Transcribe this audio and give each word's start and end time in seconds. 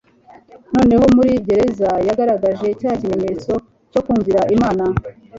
None 0.73 0.93
muri 1.15 1.31
gereza 1.47 1.89
yagaragaje 2.07 2.67
cya 2.79 2.91
kimenyetso 2.99 3.53
cyo 3.91 4.01
kumvira 4.05 4.41
Imana, 4.55 4.83